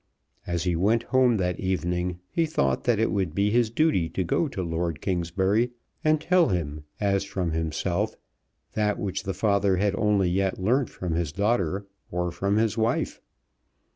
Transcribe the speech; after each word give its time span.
As 0.47 0.63
he 0.63 0.75
went 0.75 1.03
home 1.03 1.37
that 1.37 1.59
evening 1.59 2.21
he 2.31 2.47
thought 2.47 2.85
that 2.85 2.97
it 2.97 3.11
would 3.11 3.35
be 3.35 3.51
his 3.51 3.69
duty 3.69 4.09
to 4.09 4.23
go 4.23 4.47
to 4.47 4.63
Lord 4.63 4.99
Kingsbury, 4.99 5.73
and 6.03 6.19
tell 6.19 6.47
him, 6.47 6.85
as 6.99 7.23
from 7.23 7.51
himself, 7.51 8.15
that 8.73 8.97
which 8.97 9.21
the 9.21 9.35
father 9.35 9.77
had 9.77 9.93
as 9.93 9.93
yet 9.93 9.99
only 10.03 10.41
learnt 10.57 10.89
from 10.89 11.13
his 11.13 11.31
daughter 11.31 11.85
or 12.09 12.31
from 12.31 12.57
his 12.57 12.75
wife. 12.79 13.21